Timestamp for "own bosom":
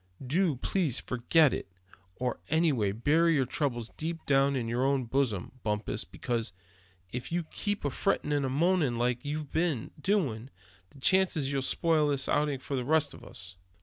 4.83-5.51